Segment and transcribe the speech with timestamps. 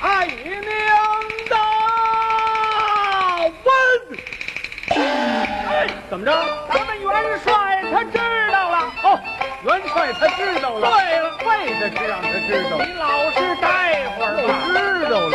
[0.00, 0.62] 爱娘
[1.48, 1.54] 子，
[3.64, 3.70] 问
[6.10, 6.30] 怎么着？
[6.72, 7.06] 咱们元
[7.44, 7.50] 帅
[7.90, 8.18] 他知
[8.52, 8.76] 道了。
[9.02, 9.06] 哦，
[9.64, 10.82] 元帅他知道了。
[10.90, 11.50] 对了，为
[11.80, 12.72] 的是让他知道。
[12.78, 13.64] 你老实待
[14.16, 14.48] 会儿吧。
[14.66, 14.70] 知
[15.10, 15.32] 道了。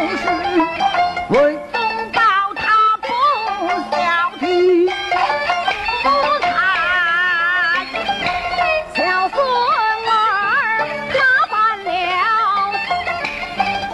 [0.00, 1.36] 为
[1.72, 1.78] 忠
[2.12, 2.20] 报
[2.56, 2.62] 他
[3.02, 3.08] 不
[3.90, 3.98] 孝
[4.40, 4.44] 的
[6.02, 6.04] 不
[6.40, 6.48] 才
[8.96, 9.36] 小孙
[10.06, 10.12] 儿
[11.12, 11.14] 他
[11.50, 11.52] 犯
[11.84, 11.88] 了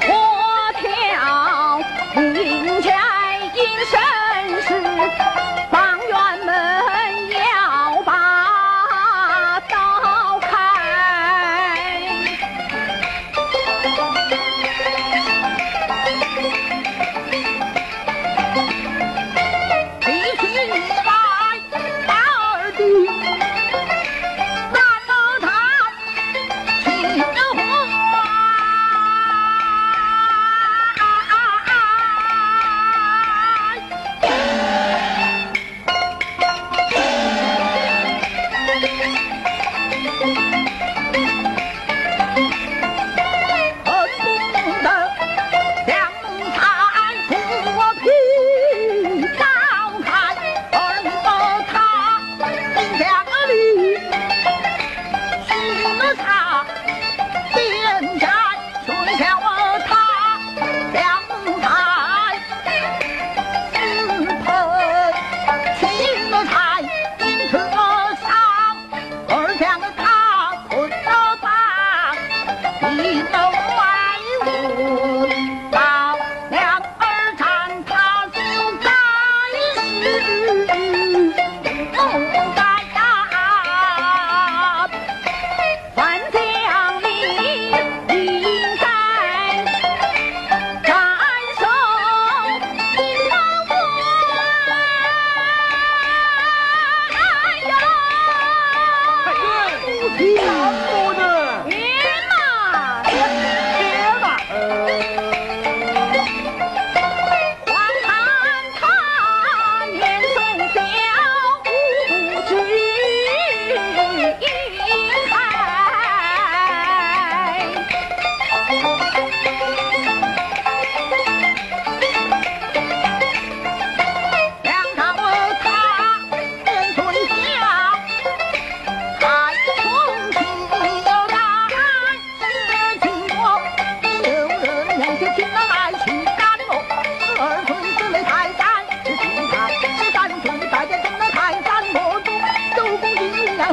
[0.00, 0.08] 何
[0.80, 0.84] 条
[2.14, 2.86] 命钱
[3.54, 3.58] 银
[3.90, 3.94] 生
[4.62, 4.68] 世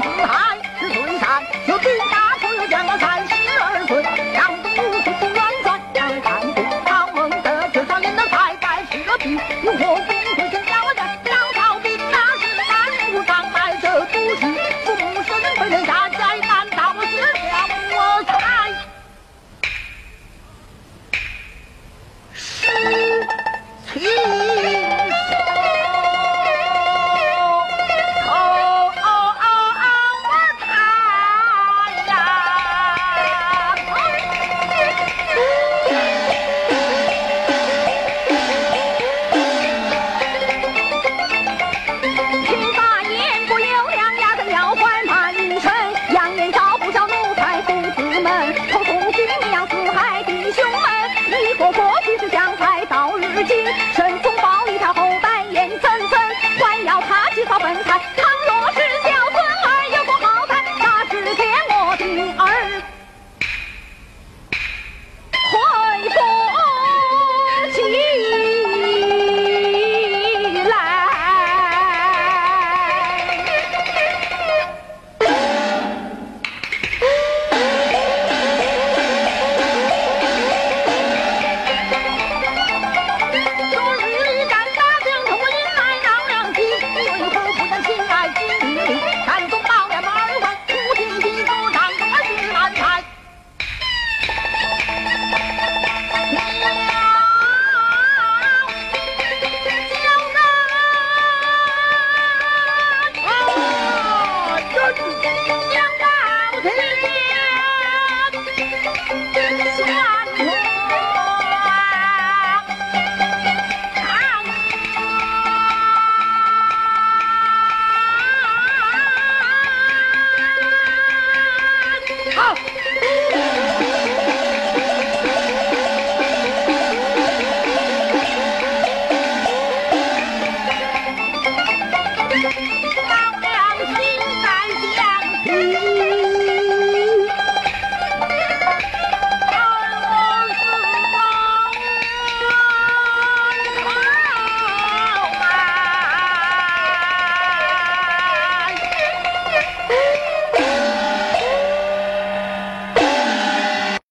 [0.02, 0.50] 啊。
[53.46, 54.33] 到日今，